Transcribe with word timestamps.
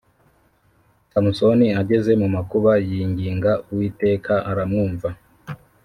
Samusoni 1.11 1.67
ageze 1.81 2.11
mu 2.21 2.27
makuba 2.35 2.71
yinginga 2.89 3.51
Uwiteka 3.71 4.33
aramwumva 4.49 5.09